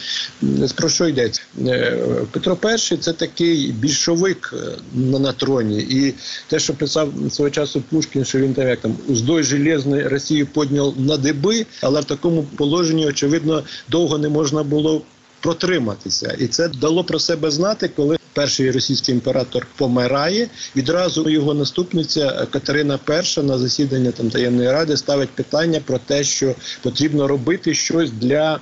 про 0.75 0.89
що 0.89 1.07
йдеться? 1.07 1.41
Е, 1.67 1.97
Петро 2.31 2.57
І 2.91 2.97
це 2.97 3.13
такий 3.13 3.71
більшовик 3.71 4.53
е, 4.53 4.71
на, 4.93 5.31
троні, 5.31 5.79
і 5.79 6.13
те, 6.47 6.59
що 6.59 6.73
писав 6.73 7.13
свого 7.31 7.49
часу 7.49 7.81
Пушкін, 7.89 8.25
що 8.25 8.39
він 8.39 8.53
там 8.53 8.67
як 8.67 8.79
там 8.79 8.95
уздой 9.07 9.43
железної 9.43 10.07
Росію 10.07 10.47
подняв 10.47 10.93
на 10.97 11.17
диби, 11.17 11.65
але 11.81 12.01
в 12.01 12.05
такому 12.05 12.43
положенні 12.43 13.07
очевидно 13.07 13.63
довго 13.89 14.17
не 14.17 14.29
можна 14.29 14.63
було. 14.63 15.01
Протриматися, 15.43 16.35
і 16.39 16.47
це 16.47 16.67
дало 16.69 17.03
про 17.03 17.19
себе 17.19 17.51
знати, 17.51 17.89
коли 17.95 18.17
перший 18.33 18.71
російський 18.71 19.15
імператор 19.15 19.67
помирає. 19.77 20.49
Відразу 20.75 21.29
його 21.29 21.53
наступниця 21.53 22.47
Катерина 22.51 22.99
І 23.37 23.41
на 23.41 23.57
засідання 23.57 24.11
там 24.11 24.29
таємної 24.29 24.71
ради 24.71 24.97
ставить 24.97 25.29
питання 25.29 25.81
про 25.85 25.97
те, 25.97 26.23
що 26.23 26.55
потрібно 26.83 27.27
робити 27.27 27.73
щось 27.73 28.11
для. 28.11 28.59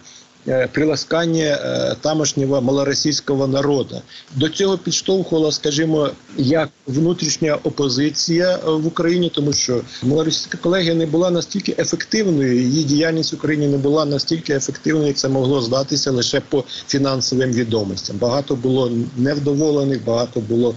Е, 0.50 0.68
приласкання 0.72 1.44
е, 1.44 1.96
тамошнього 2.01 2.62
малоросійського 2.62 3.48
народу 3.48 4.01
до 4.36 4.50
цього 4.50 4.77
підштовхувала, 4.77 5.51
скажімо, 5.51 6.10
як 6.38 6.70
внутрішня 6.88 7.58
опозиція 7.63 8.60
в 8.65 8.88
Україні, 8.88 9.32
тому 9.36 9.53
що 9.53 9.82
малоросійська 10.03 10.58
колегія 10.58 10.96
не 10.96 11.06
була 11.06 11.29
настільки 11.29 11.75
ефективною, 11.77 12.62
її 12.62 12.84
діяльність 12.84 13.34
в 13.34 13.36
Україні 13.36 13.68
не 13.68 13.77
була 13.77 14.06
настільки 14.06 14.53
ефективною, 14.53 15.08
як 15.08 15.18
це 15.18 15.29
могло 15.29 15.62
здатися 15.62 16.12
лише 16.12 16.41
по 16.50 16.63
фінансовим 16.88 17.51
відомостям. 17.51 18.18
Багато 18.18 18.56
було 18.56 18.91
невдоволених, 19.18 20.03
багато 20.06 20.39
було 20.39 20.75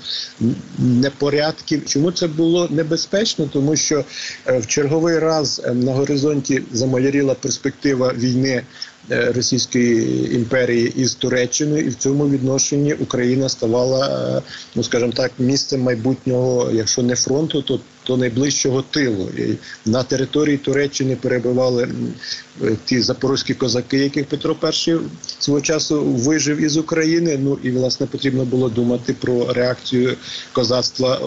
непорядків. 0.78 1.86
Чому 1.86 2.12
це 2.12 2.26
було 2.26 2.68
небезпечно? 2.70 3.48
Тому 3.52 3.76
що 3.76 4.04
е, 4.46 4.58
в 4.58 4.66
черговий 4.66 5.18
раз 5.18 5.62
на 5.74 5.92
горизонті 5.92 6.62
замаляріла 6.72 7.34
перспектива 7.34 8.12
війни 8.12 8.62
Російської 9.08 10.34
імперії 10.34 10.92
із 10.96 11.14
Туреччиною, 11.14 11.84
і 11.84 11.88
в 11.88 11.94
цьому 11.94 12.28
відношенні 12.28 12.94
Україна 12.94 13.48
ставала, 13.48 14.36
е, 14.38 14.42
ну 14.74 14.82
скажімо 14.82 15.12
так, 15.12 15.32
місцем 15.38 15.80
майбутнього, 15.80 16.70
якщо 16.72 17.02
не 17.02 17.16
фронту, 17.16 17.62
то 17.62 17.80
то 18.04 18.16
найближчого 18.16 18.82
тилу 18.82 19.28
І 19.38 19.58
на 19.86 20.02
території 20.02 20.56
Туреччини 20.56 21.16
перебували 21.16 21.88
е, 22.62 22.76
ті 22.84 23.00
запорозькі 23.00 23.54
козаки, 23.54 23.98
яких 23.98 24.26
Петро 24.26 24.56
І 24.62 24.96
свого 25.38 25.60
часу 25.60 26.02
вижив 26.04 26.60
із 26.60 26.76
України. 26.76 27.38
Ну 27.42 27.58
і 27.62 27.70
власне 27.70 28.06
потрібно 28.06 28.44
було 28.44 28.68
думати 28.68 29.14
про 29.20 29.52
реакцію 29.52 30.16
козацтва 30.52 31.20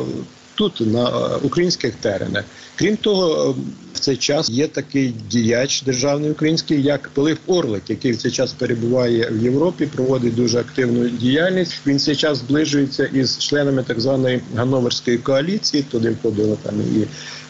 тут 0.56 0.82
на 0.82 1.10
е, 1.10 1.36
українських 1.44 1.96
теренах. 1.96 2.44
Крім 2.76 2.98
того, 2.98 3.50
е, 3.50 3.62
в 3.94 4.00
цей 4.00 4.18
час 4.18 4.50
є 4.50 4.68
такий 4.68 5.14
діяч 5.30 5.82
державний 5.82 6.32
український, 6.32 6.82
як 6.82 7.10
Пилип 7.14 7.40
Орлик, 7.48 7.84
який 7.88 8.12
в 8.12 8.18
цей 8.18 8.32
час 8.32 8.54
перебуває 8.54 9.30
в 9.32 9.44
Європі, 9.44 9.86
проводить 9.86 10.36
дуже 10.36 10.60
активну 10.60 11.10
діяльність. 11.10 11.74
Він 11.88 11.98
в 11.98 12.02
цей 12.02 12.16
час 12.16 12.38
зближується 12.38 13.06
із 13.06 13.38
членами 13.38 13.84
так 13.84 14.00
званої 14.00 14.42
Ганноверської 14.56 15.18
коаліції. 15.18 15.84
Туди 15.84 16.10
входила 16.10 16.58
там 16.64 16.82
і 16.82 17.08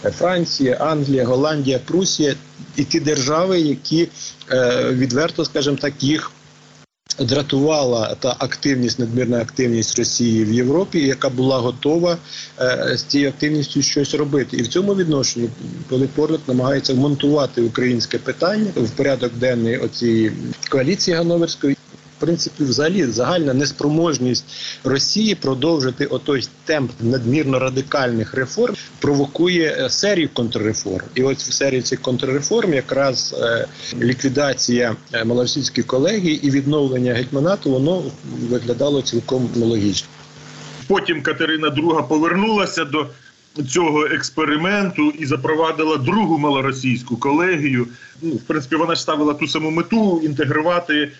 Франція, 0.09 0.73
Англія, 0.73 1.25
Голландія, 1.25 1.79
Прусія 1.85 2.35
і 2.75 2.83
ті 2.83 2.99
держави, 2.99 3.59
які 3.59 4.07
е, 4.51 4.91
відверто, 4.91 5.45
скажімо 5.45 5.77
так, 5.81 5.93
їх 6.03 6.31
дратувала 7.19 8.15
та 8.19 8.35
активність, 8.39 8.99
надмірна 8.99 9.41
активність 9.41 9.99
Росії 9.99 10.45
в 10.45 10.53
Європі, 10.53 10.99
яка 10.99 11.29
була 11.29 11.57
готова 11.59 12.17
е, 12.59 12.93
з 12.97 13.03
цією 13.03 13.29
активністю 13.29 13.81
щось 13.81 14.13
робити, 14.13 14.57
і 14.57 14.61
в 14.61 14.67
цьому 14.67 14.95
відношенні 14.95 15.49
Пилип 15.89 16.19
Орлик 16.19 16.41
намагається 16.47 16.93
вмонтувати 16.93 17.61
українське 17.61 18.17
питання 18.17 18.67
в 18.75 18.89
порядок 18.89 19.33
денний 19.33 19.77
оцієї 19.77 20.31
коаліції 20.69 21.17
Гановерської 21.17 21.74
принципі, 22.25 22.63
взагалі 22.63 23.03
загальна 23.03 23.53
неспроможність 23.53 24.45
Росії 24.83 25.35
продовжити 25.35 26.05
отой 26.05 26.47
темп 26.65 26.91
надмірно 26.99 27.59
радикальних 27.59 28.33
реформ 28.33 28.75
провокує 28.99 29.77
е, 29.79 29.89
серію 29.89 30.29
контрреформ. 30.33 31.05
І 31.15 31.23
ось 31.23 31.49
в 31.49 31.53
серії 31.53 31.81
цих 31.81 32.01
контрреформ 32.01 32.73
якраз 32.73 33.35
е, 33.39 33.67
ліквідація 34.01 34.95
е, 35.13 35.25
малоросійської 35.25 35.83
колегії 35.83 36.47
і 36.47 36.49
відновлення 36.49 37.13
гетьманату 37.13 37.71
воно 37.71 38.03
виглядало 38.49 39.01
цілком 39.01 39.49
логічно. 39.55 40.07
Потім 40.87 41.21
Катерина 41.21 41.69
II 41.69 42.07
повернулася 42.07 42.85
до 42.85 43.07
цього 43.63 44.05
експерименту 44.05 45.11
і 45.19 45.25
запровадила 45.25 45.97
другу 45.97 46.37
малоросійську 46.37 47.17
колегію. 47.17 47.87
Ну, 48.21 48.31
в 48.31 48.41
принципі, 48.41 48.75
вона 48.75 48.95
ж 48.95 49.01
ставила 49.01 49.33
ту 49.33 49.47
саму 49.47 49.71
мету 49.71 50.21
інтегрувати 50.23 51.11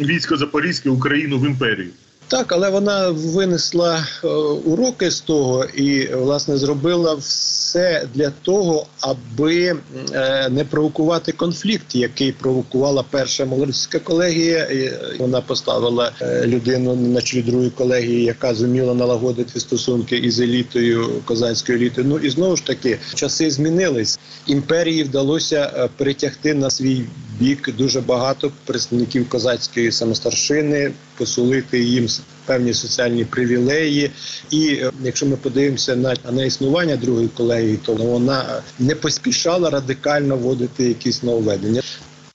військо 0.00 0.36
Запорізьке 0.36 0.90
Україну 0.90 1.38
в 1.38 1.46
імперію. 1.46 1.90
Так, 2.32 2.52
але 2.52 2.70
вона 2.70 3.10
винесла 3.10 4.06
е, 4.24 4.28
уроки 4.64 5.10
з 5.10 5.20
того 5.20 5.64
і 5.64 6.06
власне 6.06 6.56
зробила 6.56 7.14
все 7.14 8.06
для 8.14 8.30
того, 8.30 8.86
аби 9.00 9.76
е, 10.12 10.48
не 10.48 10.64
провокувати 10.64 11.32
конфлікт, 11.32 11.94
який 11.94 12.32
провокувала 12.32 13.04
перша 13.10 13.44
молодська 13.44 13.98
колегія. 13.98 14.64
І 14.64 14.92
Вона 15.18 15.40
поставила 15.40 16.12
е, 16.20 16.46
людину 16.46 16.96
на 16.96 17.22
чолі 17.22 17.42
другої 17.42 17.70
колегії, 17.70 18.24
яка 18.24 18.54
зуміла 18.54 18.94
налагодити 18.94 19.60
стосунки 19.60 20.16
із 20.16 20.40
елітою 20.40 21.08
козацькою 21.24 21.78
елітою. 21.78 22.06
Ну 22.10 22.18
і 22.18 22.30
знову 22.30 22.56
ж 22.56 22.66
таки 22.66 22.98
часи 23.14 23.50
змінились. 23.50 24.18
Імперії 24.46 25.02
вдалося 25.02 25.88
перетягти 25.96 26.54
на 26.54 26.70
свій 26.70 27.04
бік 27.42 27.76
дуже 27.78 28.00
багато 28.00 28.50
представників 28.66 29.28
козацької 29.28 29.92
самостаршини, 29.92 30.92
посулити 31.18 31.78
їм 31.84 32.06
певні 32.46 32.74
соціальні 32.74 33.24
привілеї. 33.24 34.10
І 34.50 34.66
е, 34.68 34.90
якщо 35.02 35.26
ми 35.26 35.36
подивимося 35.36 35.96
на 35.96 36.14
на 36.32 36.44
існування 36.44 36.96
другої 36.96 37.28
колегії, 37.28 37.76
то 37.76 37.94
вона 37.94 38.62
не 38.78 38.94
поспішала 38.94 39.70
радикально 39.70 40.36
вводити 40.36 40.84
якісь 40.84 41.22
нововведення. 41.22 41.82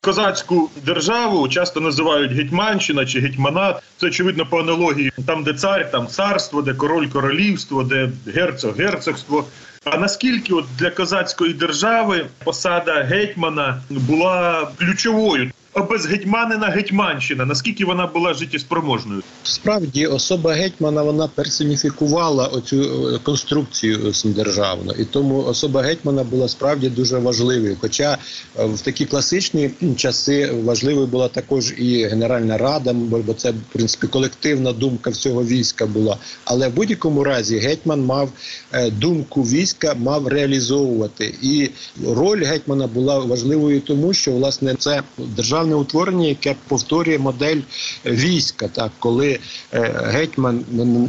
Козацьку 0.01 0.69
державу 0.85 1.47
часто 1.49 1.81
називають 1.81 2.31
гетьманщина 2.31 3.05
чи 3.05 3.19
гетьманат. 3.19 3.83
Це 3.97 4.07
очевидно 4.07 4.45
по 4.45 4.59
аналогії 4.59 5.11
там, 5.25 5.43
де 5.43 5.53
цар, 5.53 5.91
там 5.91 6.07
царство, 6.07 6.61
де 6.61 6.73
король 6.73 7.07
королівство, 7.07 7.83
де 7.83 8.09
герцог 8.35 8.77
герцогство. 8.77 9.45
А 9.91 9.97
наскільки 9.97 10.53
от 10.53 10.65
для 10.79 10.89
козацької 10.89 11.53
держави 11.53 12.25
посада 12.43 13.03
гетьмана 13.03 13.81
була 13.89 14.67
ключовою? 14.79 15.51
А 15.77 15.83
без 15.83 16.05
гетьманина 16.05 16.67
гетьманщина, 16.67 17.45
наскільки 17.45 17.85
вона 17.85 18.07
була 18.07 18.33
життєспроможною? 18.33 19.23
Справді 19.43 20.05
особа 20.05 20.53
гетьмана 20.53 21.03
вона 21.03 21.27
персоніфікувала 21.27 22.47
оцю 22.47 23.09
е, 23.15 23.19
конструкцію 23.23 24.13
державну, 24.25 24.91
і 24.91 25.05
тому 25.05 25.43
особа 25.43 25.81
гетьмана 25.81 26.23
була 26.23 26.47
справді 26.47 26.89
дуже 26.89 27.17
важливою. 27.17 27.77
Хоча 27.81 28.17
е, 28.59 28.65
в 28.65 28.81
такі 28.81 29.05
класичні 29.05 29.71
часи 29.97 30.51
важливою 30.51 31.07
була 31.07 31.27
також 31.27 31.73
і 31.77 32.05
Генеральна 32.05 32.57
Рада, 32.57 32.93
бо 32.93 33.33
це 33.33 33.51
в 33.51 33.55
принципі 33.73 34.07
колективна 34.07 34.73
думка 34.73 35.09
всього 35.09 35.43
війська 35.43 35.85
була. 35.85 36.17
Але 36.45 36.67
в 36.67 36.73
будь-якому 36.73 37.23
разі 37.23 37.57
гетьман 37.57 38.05
мав 38.05 38.29
е, 38.71 38.91
думку 38.91 39.41
війська, 39.41 39.93
мав 39.93 40.27
реалізовувати, 40.27 41.35
і 41.41 41.69
роль 42.07 42.45
гетьмана 42.45 42.87
була 42.87 43.19
важливою, 43.19 43.81
тому 43.81 44.13
що 44.13 44.31
власне 44.31 44.75
це 44.79 45.01
державна 45.17 45.66
державне 45.67 45.75
утворення, 45.75 46.27
яке 46.27 46.55
повторює 46.67 47.17
модель 47.17 47.61
війська, 48.05 48.67
так 48.67 48.91
коли 48.99 49.39
е, 49.73 50.01
гетьман 50.05 50.65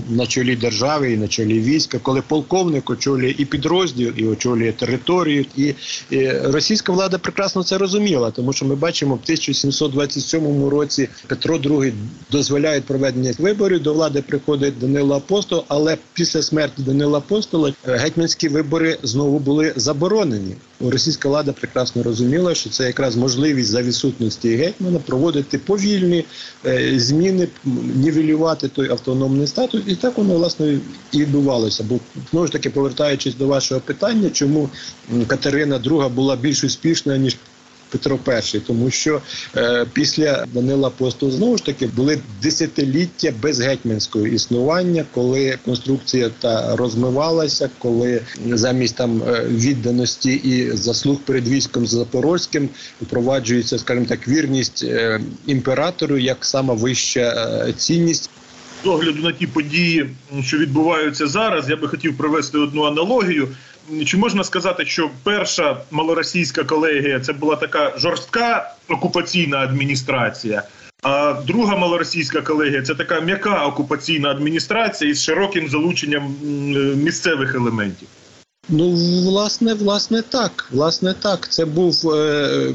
на 0.09 0.27
чолі 0.27 0.57
держави 0.57 1.12
і 1.12 1.16
на 1.16 1.29
чолі 1.29 1.61
війська, 1.61 1.99
коли 1.99 2.23
полковник 2.23 2.90
очолює 2.90 3.35
і 3.38 3.44
підрозділ, 3.44 4.12
і 4.16 4.27
очолює 4.27 4.73
територію, 4.73 5.44
і, 5.57 5.75
і 6.11 6.31
російська 6.31 6.92
влада 6.92 7.18
прекрасно 7.18 7.62
це 7.62 7.79
розуміла, 7.79 8.31
тому 8.31 8.53
що 8.53 8.66
ми 8.66 8.75
бачимо 8.75 9.14
в 9.14 9.21
1727 9.25 10.68
році 10.68 11.09
Петро 11.27 11.57
II 11.57 11.92
дозволяє 12.31 12.81
проведення 12.81 13.33
виборів. 13.38 13.83
До 13.83 13.94
влади 13.94 14.23
приходить 14.23 14.79
Данило 14.79 15.16
Апостол, 15.16 15.64
але 15.68 15.97
після 16.12 16.42
смерті 16.42 16.83
Данила 16.83 17.18
Апостола 17.18 17.73
е, 17.88 17.97
гетьманські 17.97 18.49
вибори 18.49 18.99
знову 19.03 19.38
були 19.38 19.73
заборонені. 19.77 20.55
Російська 20.81 21.29
влада 21.29 21.53
прекрасно 21.53 22.03
розуміла, 22.03 22.55
що 22.55 22.71
це 22.71 22.87
якраз 22.87 23.16
можливість 23.16 23.68
за 23.68 23.83
відсутності 23.83 24.47
діяльності 24.48 24.56
гетьмана 24.56 24.98
проводити 24.98 25.58
повільні 25.58 26.24
е, 26.66 26.98
зміни, 26.98 27.48
нівелювати 27.96 28.68
той 28.68 28.90
автономний 28.90 29.46
статус, 29.46 29.82
і 29.87 29.96
так 29.96 30.18
воно 30.18 30.34
власне 30.34 30.78
і 31.12 31.20
відбувалося. 31.20 31.84
Бо 31.88 32.00
знову 32.30 32.46
ж 32.46 32.52
таки, 32.52 32.70
повертаючись 32.70 33.34
до 33.34 33.46
вашого 33.46 33.80
питання, 33.80 34.30
чому 34.30 34.68
Катерина 35.26 35.78
II 35.78 36.11
була 36.11 36.37
більш 36.37 36.64
успішна 36.64 37.16
ніж 37.16 37.37
Петро 37.90 38.18
І, 38.55 38.59
тому 38.59 38.90
що 38.90 39.20
е, 39.57 39.87
після 39.92 40.46
Данила 40.53 40.88
Апостола 40.88 41.33
знову 41.33 41.57
ж 41.57 41.64
таки 41.64 41.87
були 41.87 42.18
десятиліття 42.42 43.33
безгетьманського 43.42 44.27
існування, 44.27 45.05
коли 45.14 45.59
конструкція 45.64 46.31
та 46.40 46.77
розмивалася, 46.77 47.70
коли 47.79 48.20
замість 48.46 48.96
там 48.96 49.22
е, 49.22 49.44
відданості 49.48 50.33
і 50.33 50.70
заслуг 50.70 51.18
перед 51.24 51.48
військом 51.48 51.87
запорозьким 51.87 52.68
впроваджується, 53.03 53.79
скажімо 53.79 54.07
так, 54.09 54.29
вірність 54.29 54.85
е, 54.85 55.20
імператору 55.46 56.18
як 56.18 56.44
сама 56.44 56.74
вища 56.74 57.20
е, 57.68 57.72
цінність. 57.72 58.31
З 58.85 58.87
огляду 58.87 59.22
на 59.22 59.33
ті 59.33 59.46
події, 59.46 60.11
що 60.42 60.59
відбуваються 60.59 61.27
зараз, 61.27 61.70
я 61.70 61.77
би 61.77 61.88
хотів 61.88 62.16
провести 62.16 62.59
одну 62.59 62.85
аналогію. 62.85 63.48
Чи 64.07 64.16
можна 64.16 64.44
сказати, 64.44 64.87
що 64.87 65.11
перша 65.22 65.81
малоросійська 65.90 66.64
колегія 66.64 67.20
це 67.20 67.33
була 67.33 67.57
така 67.57 67.94
жорстка 67.98 68.74
окупаційна 68.88 69.59
адміністрація? 69.59 70.62
А 71.03 71.35
друга 71.46 71.77
малоросійська 71.77 72.40
колегія 72.42 72.83
це 72.83 72.94
така 72.94 73.20
м'яка 73.20 73.66
окупаційна 73.66 74.31
адміністрація 74.31 75.11
із 75.11 75.22
широким 75.22 75.68
залученням 75.68 76.35
місцевих 76.96 77.55
елементів. 77.55 78.09
Ну, 78.68 78.90
власне, 79.24 79.74
власне, 79.74 80.22
так. 80.22 80.68
Власне, 80.72 81.14
так. 81.22 81.48
Це 81.51 81.64
був 81.64 82.11
е, 82.14 82.72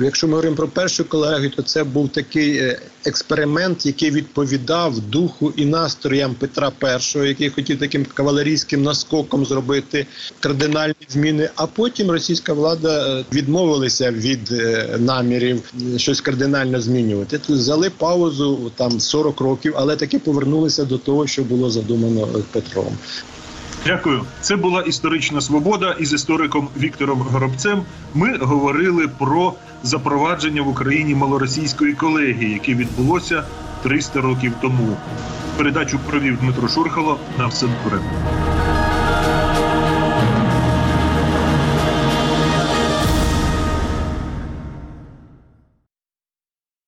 Якщо 0.00 0.26
ми 0.26 0.32
говоримо 0.32 0.56
про 0.56 0.68
першу 0.68 1.04
колегію, 1.04 1.50
то 1.50 1.62
це 1.62 1.84
був 1.84 2.08
такий 2.08 2.56
е, 2.56 2.80
експеримент, 3.04 3.86
який 3.86 4.10
відповідав 4.10 5.00
духу 5.00 5.52
і 5.56 5.64
настроям 5.64 6.34
Петра 6.34 6.72
І, 7.14 7.18
який 7.18 7.50
хотів 7.50 7.78
таким 7.78 8.04
кавалерійським 8.04 8.82
наскоком 8.82 9.46
зробити 9.46 10.06
кардинальні 10.40 10.94
зміни. 11.08 11.50
А 11.56 11.66
потім 11.66 12.10
російська 12.10 12.52
влада 12.52 13.18
е, 13.20 13.24
відмовилася 13.32 14.10
від 14.10 14.52
е, 14.52 14.96
намірів 14.98 15.72
щось 15.96 16.20
кардинально 16.20 16.80
змінювати. 16.80 17.38
Тут 17.38 17.56
взяли 17.56 17.90
паузу 17.90 18.72
там 18.76 19.00
40 19.00 19.40
років, 19.40 19.74
але 19.76 19.96
таки 19.96 20.18
повернулися 20.18 20.84
до 20.84 20.98
того, 20.98 21.26
що 21.26 21.44
було 21.44 21.70
задумано 21.70 22.42
Петром. 22.52 22.98
Дякую. 23.86 24.24
Це 24.40 24.56
була 24.56 24.82
історична 24.82 25.40
свобода. 25.40 25.96
Із 25.98 26.12
істориком 26.12 26.68
Віктором 26.76 27.20
Горобцем 27.20 27.82
ми 28.14 28.38
говорили 28.38 29.08
про 29.08 29.52
запровадження 29.82 30.62
в 30.62 30.68
Україні 30.68 31.14
малоросійської 31.14 31.92
колегії, 31.92 32.52
яке 32.52 32.74
відбулося 32.74 33.44
300 33.82 34.20
років 34.20 34.52
тому. 34.60 34.96
Передачу 35.56 35.98
провів 36.10 36.38
Дмитро 36.38 36.68
Шурхало. 36.68 37.18
На 37.38 37.46
все 37.46 37.66
добре. 37.66 38.00